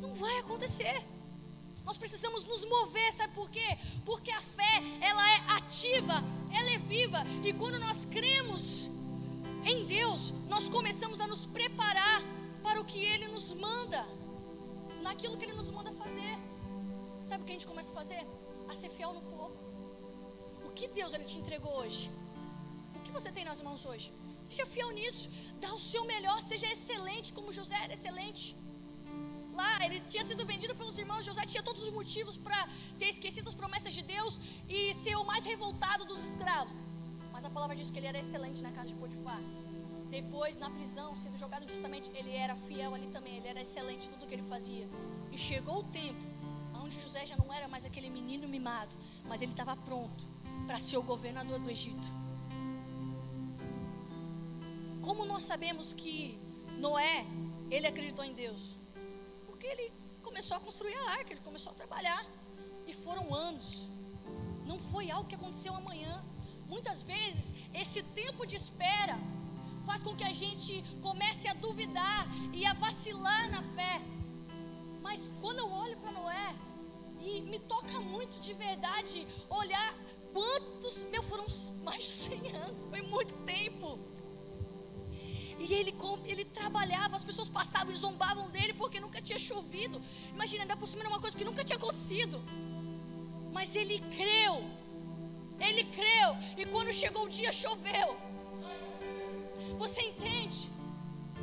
[0.00, 0.96] Não vai acontecer.
[1.84, 3.78] Nós precisamos nos mover, sabe por quê?
[4.04, 8.88] Porque a fé, ela é ativa, ela é viva, e quando nós cremos
[9.64, 12.22] em Deus, nós começamos a nos preparar
[12.62, 14.06] para o que Ele nos manda,
[15.00, 16.38] naquilo que Ele nos manda fazer.
[17.24, 18.24] Sabe o que a gente começa a fazer?
[18.68, 19.58] A ser fiel no pouco.
[20.64, 22.10] O que Deus Ele te entregou hoje?
[22.94, 24.12] O que você tem nas mãos hoje?
[24.48, 25.28] Seja fiel nisso,
[25.60, 28.56] dá o seu melhor, seja excelente, como José era excelente
[29.52, 31.24] lá, ele tinha sido vendido pelos irmãos.
[31.24, 35.24] José tinha todos os motivos para ter esquecido as promessas de Deus e ser o
[35.24, 36.84] mais revoltado dos escravos.
[37.32, 39.40] Mas a palavra diz que ele era excelente na casa de Potifar.
[40.10, 43.36] Depois, na prisão, sendo jogado justamente, ele era fiel ali também.
[43.38, 44.86] Ele era excelente em tudo que ele fazia.
[45.30, 46.20] E chegou o tempo
[46.82, 50.24] onde José já não era mais aquele menino mimado, mas ele estava pronto
[50.66, 52.06] para ser o governador do Egito.
[55.00, 56.38] Como nós sabemos que
[56.78, 57.24] Noé,
[57.70, 58.76] ele acreditou em Deus?
[59.62, 59.92] Porque ele
[60.24, 62.26] começou a construir a arca, ele começou a trabalhar.
[62.84, 63.88] E foram anos.
[64.66, 66.20] Não foi algo que aconteceu amanhã.
[66.66, 69.16] Muitas vezes, esse tempo de espera
[69.86, 74.00] faz com que a gente comece a duvidar e a vacilar na fé.
[75.00, 76.56] Mas quando eu olho para Noé,
[77.20, 79.94] e me toca muito de verdade olhar
[80.32, 81.46] quantos, meu, foram
[81.84, 83.96] mais de 100 anos, foi muito tempo.
[85.62, 85.94] E ele,
[86.24, 90.02] ele trabalhava, as pessoas passavam e zombavam dele porque nunca tinha chovido.
[90.36, 92.40] Imagina, ainda por cima era uma coisa que nunca tinha acontecido.
[93.52, 94.54] Mas ele creu.
[95.60, 96.30] Ele creu.
[96.56, 98.10] E quando chegou o dia, choveu.
[99.78, 100.68] Você entende?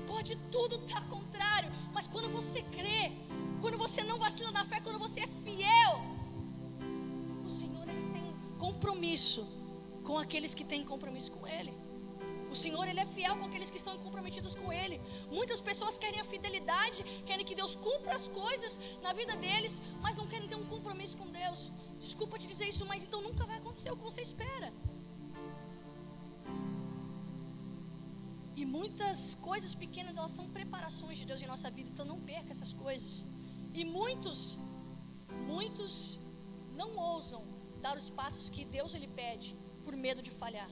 [0.05, 1.71] Pode tudo estar contrário.
[1.93, 3.13] Mas quando você crê,
[3.62, 6.01] quando você não vacila na fé, quando você é fiel,
[7.45, 9.47] o Senhor ele tem compromisso
[10.03, 11.73] com aqueles que têm compromisso com Ele.
[12.53, 14.99] O Senhor, Ele é fiel com aqueles que estão comprometidos com Ele.
[15.38, 20.15] Muitas pessoas querem a fidelidade, querem que Deus cumpra as coisas na vida deles, mas
[20.19, 21.71] não querem ter um compromisso com Deus.
[22.05, 24.71] Desculpa te dizer isso, mas então nunca vai acontecer o que você espera.
[28.62, 32.51] E muitas coisas pequenas, elas são preparações de Deus em nossa vida, então não perca
[32.51, 33.25] essas coisas.
[33.73, 34.57] E muitos,
[35.53, 36.19] muitos
[36.75, 37.41] não ousam
[37.85, 40.69] dar os passos que Deus ele pede por medo de falhar.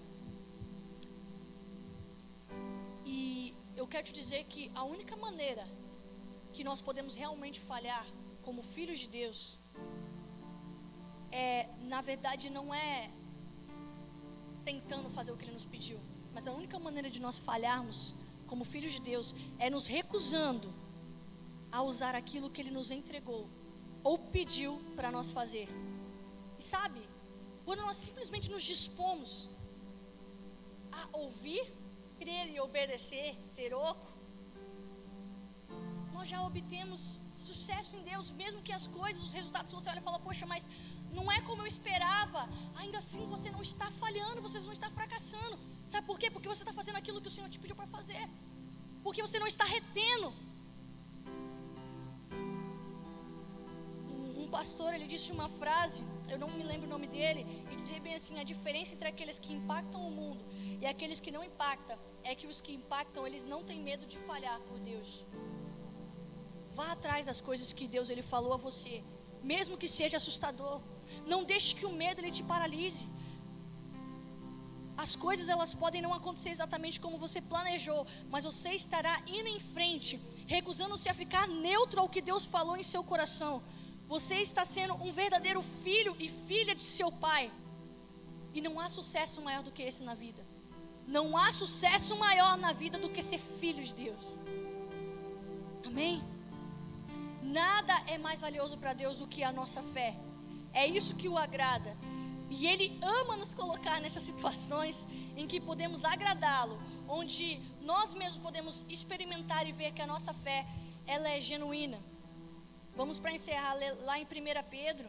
[3.10, 5.66] E eu quero te dizer que a única maneira
[6.52, 8.06] que nós podemos realmente falhar
[8.42, 9.58] como filhos de Deus
[11.32, 13.10] é, na verdade, não é
[14.66, 15.98] tentando fazer o que Ele nos pediu,
[16.34, 18.14] mas a única maneira de nós falharmos
[18.46, 20.70] como filhos de Deus é nos recusando
[21.72, 23.48] a usar aquilo que Ele nos entregou
[24.04, 25.70] ou pediu para nós fazer.
[26.60, 27.02] E sabe,
[27.64, 29.48] quando nós simplesmente nos dispomos
[30.92, 31.64] a ouvir,
[32.20, 34.08] crer e obedecer, ser oco,
[36.16, 37.00] nós já obtemos
[37.50, 40.64] sucesso em Deus, mesmo que as coisas, os resultados você olha e fala, poxa, mas
[41.18, 42.42] não é como eu esperava.
[42.82, 45.56] Ainda assim você não está falhando, você não está fracassando.
[45.94, 46.30] Sabe por quê?
[46.36, 48.24] Porque você está fazendo aquilo que o Senhor te pediu para fazer.
[49.06, 50.34] Porque você não está retendo.
[54.42, 56.04] Um pastor, ele disse uma frase,
[56.34, 59.40] eu não me lembro o nome dele, e dizia bem assim: a diferença entre aqueles
[59.44, 60.44] que impactam o mundo
[60.82, 64.18] e aqueles que não impactam é que os que impactam, eles não têm medo de
[64.20, 65.26] falhar por Deus.
[66.78, 69.04] Vá atrás das coisas que Deus ele falou a você,
[69.42, 70.82] mesmo que seja assustador.
[71.26, 73.08] Não deixe que o medo ele te paralise.
[75.06, 79.60] As coisas elas podem não acontecer exatamente como você planejou, mas você estará indo em
[79.60, 83.62] frente, recusando-se a ficar neutro ao que Deus falou em seu coração.
[84.08, 87.52] Você está sendo um verdadeiro filho e filha de seu pai.
[88.54, 90.57] E não há sucesso maior do que esse na vida.
[91.08, 94.24] Não há sucesso maior na vida do que ser filho de Deus.
[95.86, 96.22] Amém?
[97.42, 100.16] Nada é mais valioso para Deus do que a nossa fé.
[100.74, 101.96] É isso que o agrada.
[102.50, 108.86] E Ele ama nos colocar nessas situações em que podemos agradá-lo, onde nós mesmos podemos
[108.90, 110.66] experimentar e ver que a nossa fé
[111.06, 112.00] ela é genuína.
[112.96, 114.28] Vamos para encerrar lá em 1
[114.70, 115.08] Pedro,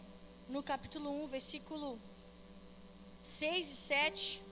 [0.49, 1.99] no capítulo 1, versículo
[3.21, 4.43] 6 e 7.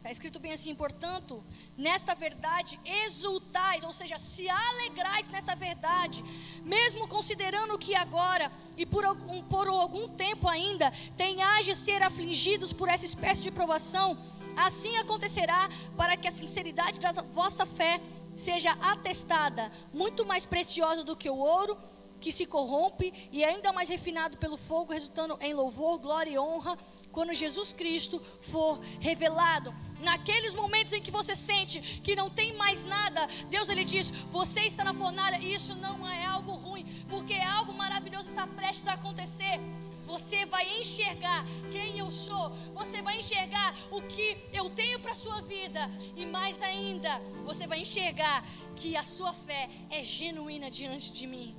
[0.00, 1.44] Está escrito bem assim, portanto,
[1.76, 6.24] nesta verdade exultais, ou seja, se alegrais nessa verdade,
[6.64, 12.72] mesmo considerando que agora e por algum, por algum tempo ainda tenhais de ser afligidos
[12.72, 14.16] por essa espécie de provação,
[14.56, 18.00] assim acontecerá para que a sinceridade da vossa fé
[18.34, 21.76] seja atestada, muito mais preciosa do que o ouro,
[22.18, 26.78] que se corrompe, e ainda mais refinado pelo fogo, resultando em louvor, glória e honra
[27.12, 29.74] quando Jesus Cristo for revelado.
[30.00, 34.60] Naqueles momentos em que você sente que não tem mais nada, Deus ele diz: "Você
[34.62, 38.94] está na fornalha", e isso não é algo ruim, porque algo maravilhoso está prestes a
[38.94, 39.60] acontecer.
[40.04, 45.40] Você vai enxergar quem eu sou, você vai enxergar o que eu tenho para sua
[45.42, 45.82] vida
[46.16, 51.54] e mais ainda, você vai enxergar que a sua fé é genuína diante de mim.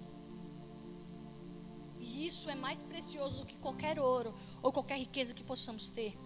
[2.00, 6.18] E isso é mais precioso do que qualquer ouro ou qualquer riqueza que possamos ter.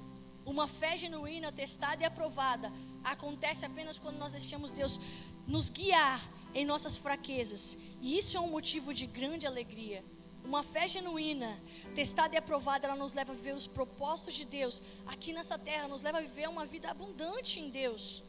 [0.46, 2.72] Uma fé genuína, testada e aprovada
[3.04, 5.00] acontece apenas quando nós deixamos Deus
[5.48, 6.20] nos guiar
[6.54, 7.78] em nossas fraquezas.
[8.02, 10.04] E isso é um motivo de grande alegria.
[10.44, 11.60] Uma fé genuína,
[11.96, 15.88] testada e aprovada, ela nos leva a viver os propósitos de Deus aqui nessa terra,
[15.88, 18.24] nos leva a viver uma vida abundante em Deus.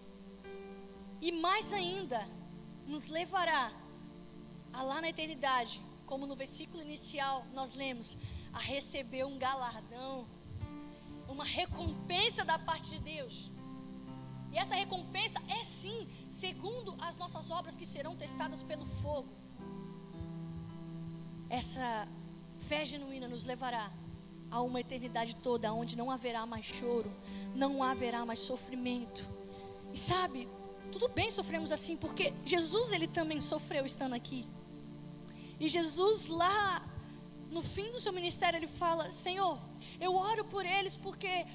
[1.20, 2.26] E mais ainda,
[2.86, 3.72] nos levará
[4.72, 8.16] a lá na eternidade, como no versículo inicial nós lemos,
[8.52, 10.26] a receber um galardão,
[11.28, 13.50] uma recompensa da parte de Deus.
[14.52, 19.28] E essa recompensa é sim, segundo as nossas obras que serão testadas pelo fogo.
[21.48, 22.08] Essa
[22.68, 23.90] fé genuína nos levará
[24.50, 27.10] a uma eternidade toda, onde não haverá mais choro,
[27.54, 29.26] não haverá mais sofrimento.
[29.92, 30.48] E sabe,
[30.92, 34.46] tudo bem sofremos assim, porque Jesus ele também sofreu estando aqui.
[35.58, 36.82] E Jesus lá
[37.50, 39.58] no fim do seu ministério, ele fala: Senhor,
[40.00, 41.46] eu oro por eles porque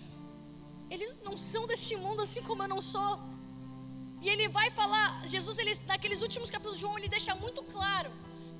[0.89, 3.19] eles não são desse mundo assim como eu não sou.
[4.21, 8.12] E ele vai falar, Jesus, ele, naqueles últimos capítulos de João, ele deixa muito claro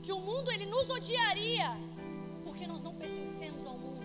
[0.02, 1.78] que o mundo ele nos odiaria
[2.44, 4.02] porque nós não pertencemos ao mundo.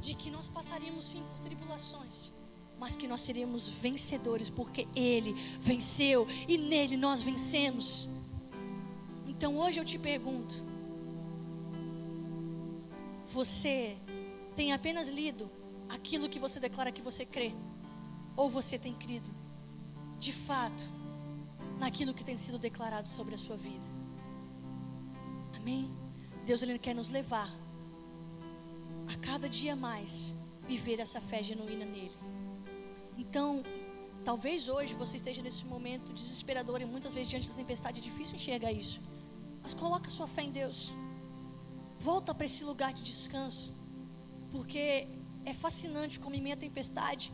[0.00, 2.32] De que nós passaríamos sim por tribulações,
[2.78, 8.08] mas que nós seríamos vencedores porque ele venceu e nele nós vencemos.
[9.36, 10.54] Então hoje eu te pergunto:
[13.26, 13.96] você
[14.54, 15.50] tem apenas lido
[15.88, 17.52] aquilo que você declara que você crê?
[18.34, 19.30] Ou você tem crido,
[20.18, 20.82] de fato,
[21.78, 23.84] naquilo que tem sido declarado sobre a sua vida?
[25.56, 25.90] Amém?
[26.46, 27.50] Deus ele quer nos levar
[29.08, 30.32] a cada dia mais
[30.66, 32.16] viver essa fé genuína nele.
[33.18, 33.62] Então,
[34.24, 38.36] talvez hoje você esteja nesse momento desesperador e muitas vezes diante da tempestade é difícil
[38.36, 39.00] enxergar isso.
[39.66, 40.92] Mas coloca sua fé em Deus.
[41.98, 43.74] Volta para esse lugar de descanso.
[44.48, 45.08] Porque
[45.44, 47.32] é fascinante como em meia tempestade,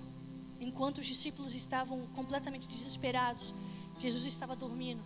[0.59, 3.55] enquanto os discípulos estavam completamente desesperados,
[3.99, 5.03] Jesus estava dormindo.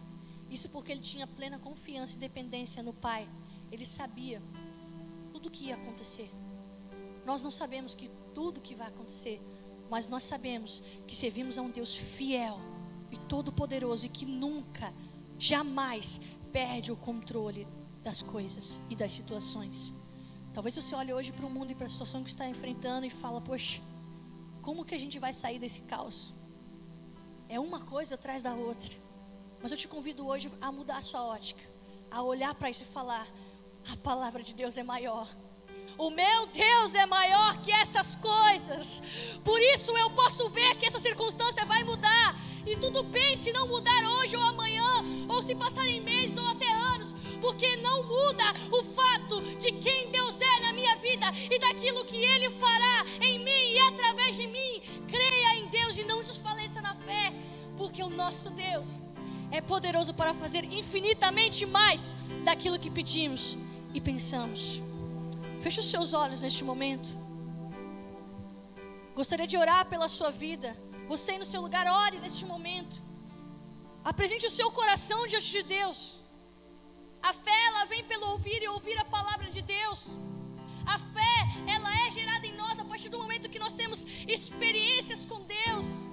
[0.49, 3.29] Isso porque ele tinha plena confiança e dependência no Pai.
[3.73, 4.41] Ele sabia
[5.33, 6.31] tudo o que ia acontecer.
[7.25, 9.43] Nós não sabemos que tudo que vai acontecer,
[9.91, 12.61] mas nós sabemos que servimos a um Deus fiel,
[13.11, 14.95] e todo-poderoso e que nunca,
[15.37, 16.21] jamais
[16.57, 17.69] perde o controle
[18.03, 19.93] das coisas e das situações.
[20.55, 23.11] Talvez você olhe hoje para o mundo e para a situação que está enfrentando e
[23.11, 23.79] fala: Poxa,
[24.63, 26.33] como que a gente vai sair desse caos?
[27.47, 28.95] É uma coisa atrás da outra.
[29.61, 31.63] Mas eu te convido hoje a mudar a sua ótica,
[32.11, 33.27] a olhar para isso e falar:
[33.93, 35.29] a palavra de Deus é maior.
[35.99, 39.03] O meu Deus é maior que essas coisas.
[39.45, 42.35] Por isso eu posso ver que essa circunstância vai mudar.
[42.67, 46.71] E tudo bem se não mudar hoje ou amanhã, ou se passarem meses ou até
[46.71, 52.05] anos, porque não muda o fato de quem Deus é na minha vida e daquilo
[52.05, 54.83] que Ele fará em mim e através de mim.
[55.09, 57.33] Creia em Deus e não desfaleça na fé,
[57.77, 59.01] porque o nosso Deus
[59.51, 63.57] é poderoso para fazer infinitamente mais daquilo que pedimos
[63.95, 64.83] e pensamos.
[65.63, 67.09] Feche os seus olhos neste momento.
[69.15, 70.77] Gostaria de orar pela sua vida.
[71.09, 73.06] Você no seu lugar, ore neste momento.
[74.11, 76.21] Apresente o seu coração diante de Deus.
[77.21, 80.17] A fé, ela vem pelo ouvir e ouvir a palavra de Deus.
[80.87, 81.37] A fé,
[81.67, 86.07] ela é gerada em nós a partir do momento que nós temos experiências com Deus.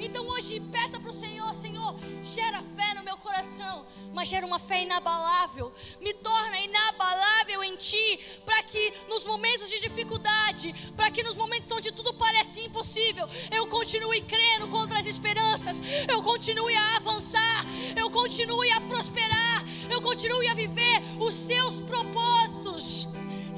[0.00, 1.94] Então hoje peça para o Senhor, Senhor,
[2.24, 5.72] gera fé no meu coração, mas gera uma fé inabalável.
[6.00, 7.41] Me torna inabalável
[7.88, 8.08] Ti,
[8.46, 13.26] para que nos momentos de dificuldade, para que nos momentos onde tudo parece impossível,
[13.58, 17.60] eu continue crendo contra as esperanças, eu continue a avançar,
[18.02, 19.58] eu continue a prosperar,
[19.94, 23.08] eu continue a viver os Seus propósitos.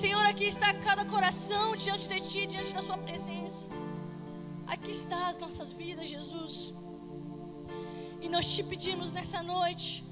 [0.03, 3.69] Senhor, aqui está cada coração diante de Ti, diante da Sua presença.
[4.67, 6.55] Aqui está as nossas vidas, Jesus.
[8.25, 10.03] E nós te pedimos nessa noite,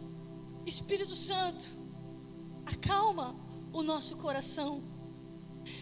[0.67, 1.65] Espírito Santo,
[2.75, 3.29] acalma
[3.73, 4.83] o nosso coração.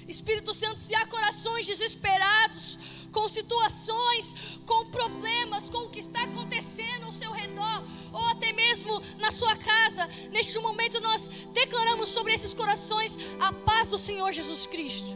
[0.06, 2.78] Espírito Santo, se há corações desesperados,
[3.10, 4.34] com situações,
[4.66, 7.82] com problemas, com o que está acontecendo ao seu redor,
[8.12, 13.88] ou até mesmo na sua casa, neste momento nós declaramos sobre esses corações a paz
[13.88, 15.10] do Senhor Jesus Cristo.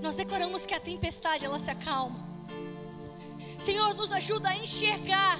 [0.00, 2.28] Nós declaramos que a tempestade ela se acalma.
[3.58, 5.38] Senhor, nos ajuda a enxergar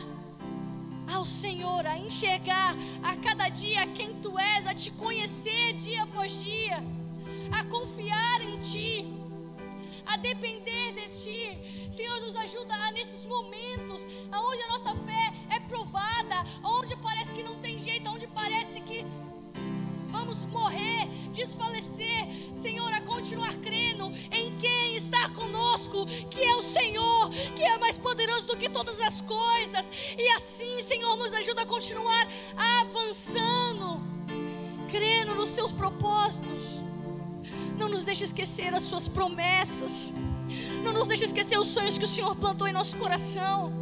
[1.13, 6.33] ao Senhor, a enxergar a cada dia quem Tu és, a te conhecer dia após
[6.43, 6.83] dia,
[7.53, 9.07] a confiar em Ti,
[10.07, 11.91] a depender de Ti.
[11.91, 17.43] Senhor, nos ajuda a, nesses momentos onde a nossa fé é provada, onde parece que
[17.43, 19.05] não tem jeito, onde parece que
[20.11, 26.80] vamos morrer, desfalecer, Senhor, a continuar crendo em quem está conosco, que é o Senhor,
[27.91, 32.25] mais poderoso do que todas as coisas, e assim, Senhor, nos ajuda a continuar
[32.57, 34.01] avançando,
[34.89, 36.61] crendo nos seus propósitos.
[37.77, 40.15] Não nos deixe esquecer as suas promessas.
[40.85, 43.73] Não nos deixe esquecer os sonhos que o Senhor plantou em nosso coração.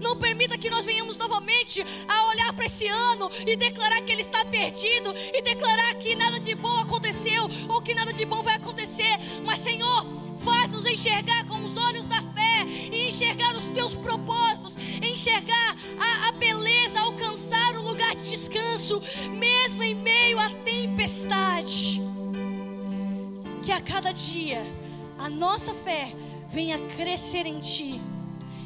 [0.00, 4.22] Não permita que nós venhamos novamente a olhar para esse ano e declarar que ele
[4.22, 8.56] está perdido e declarar que nada de bom aconteceu ou que nada de bom vai
[8.56, 9.16] acontecer.
[9.44, 10.04] Mas, Senhor,
[10.44, 11.45] faz-nos enxergar
[13.16, 19.00] enxergar os teus propósitos, enxergar a, a beleza, alcançar o lugar de descanso,
[19.30, 22.02] mesmo em meio à tempestade.
[23.62, 24.62] Que a cada dia
[25.18, 26.14] a nossa fé
[26.50, 28.00] venha crescer em Ti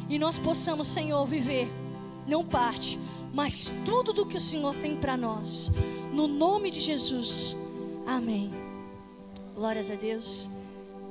[0.09, 1.71] e nós possamos, Senhor, viver
[2.27, 2.99] não parte,
[3.33, 5.71] mas tudo do que o Senhor tem para nós.
[6.13, 7.57] No nome de Jesus.
[8.05, 8.51] Amém.
[9.55, 10.51] Glórias a Deus.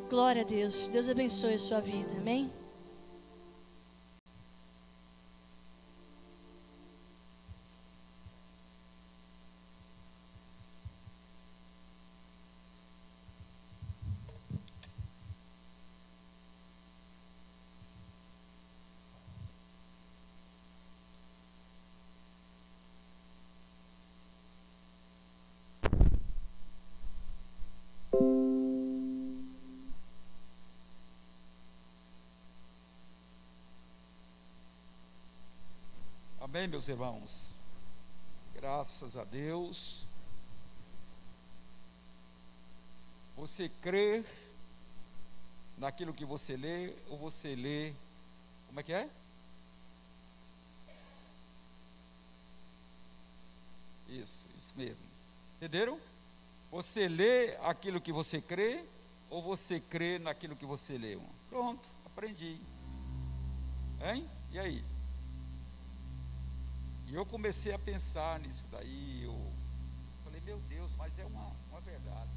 [0.09, 0.89] Glória a Deus.
[0.89, 2.11] Deus abençoe a sua vida.
[2.17, 2.58] Amém.
[36.51, 37.51] Amém, meus irmãos?
[38.55, 40.03] Graças a Deus.
[43.37, 44.25] Você crê
[45.77, 47.93] naquilo que você lê ou você lê?
[48.65, 49.07] Como é que é?
[54.07, 55.05] Isso, isso mesmo.
[55.57, 55.99] Entenderam?
[56.71, 58.83] Você lê aquilo que você crê
[59.29, 61.21] ou você crê naquilo que você leu?
[61.47, 62.59] Pronto, aprendi.
[64.01, 64.27] Hein?
[64.51, 64.88] E aí?
[67.09, 69.23] E eu comecei a pensar nisso daí.
[69.23, 69.35] Eu
[70.23, 72.29] falei, meu Deus, mas é uma, uma verdade.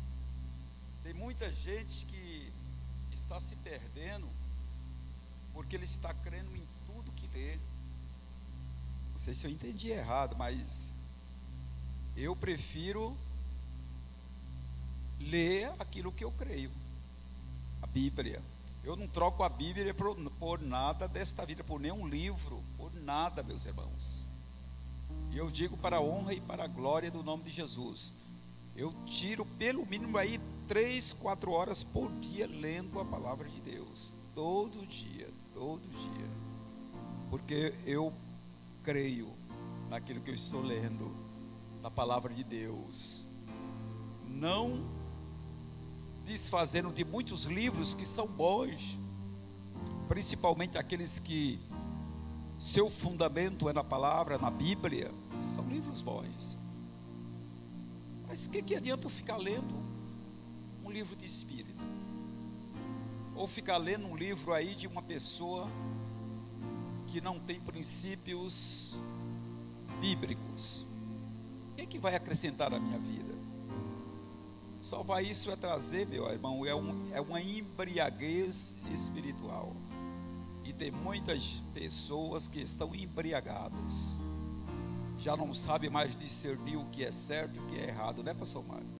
[1.02, 2.50] Tem muita gente que
[3.12, 4.26] está se perdendo
[5.52, 7.58] porque ele está crendo em tudo que lê.
[9.18, 10.94] sei se eu entendi errado, mas
[12.16, 13.14] eu prefiro
[15.20, 16.70] ler aquilo que eu creio.
[17.82, 18.40] A Bíblia.
[18.82, 23.42] Eu não troco a Bíblia por, por nada desta vida, por nenhum livro, por nada,
[23.42, 24.31] meus irmãos.
[25.32, 28.12] E eu digo para a honra e para a glória do nome de Jesus.
[28.76, 34.12] Eu tiro pelo mínimo aí três, quatro horas por dia lendo a palavra de Deus.
[34.34, 36.26] Todo dia, todo dia.
[37.30, 38.12] Porque eu
[38.84, 39.32] creio
[39.88, 41.10] naquilo que eu estou lendo,
[41.82, 43.24] na palavra de Deus.
[44.28, 44.84] Não
[46.26, 48.98] desfazendo de muitos livros que são bons,
[50.08, 51.58] principalmente aqueles que
[52.62, 55.10] seu fundamento é na palavra, na Bíblia,
[55.52, 56.56] são livros bons.
[58.28, 59.74] Mas o que, que adianta eu ficar lendo
[60.84, 61.82] um livro de espírito?
[63.34, 65.68] Ou ficar lendo um livro aí de uma pessoa
[67.08, 68.96] que não tem princípios
[70.00, 70.86] bíblicos?
[71.72, 73.34] O que, que vai acrescentar na minha vida?
[74.80, 79.74] Só vai isso é trazer, meu irmão, é, um, é uma embriaguez espiritual.
[80.64, 84.20] E tem muitas pessoas que estão embriagadas.
[85.18, 88.34] Já não sabem mais discernir o que é certo e o que é errado, né,
[88.34, 88.86] pastor Mário?